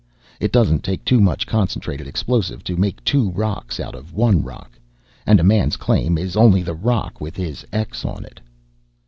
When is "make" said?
2.75-3.03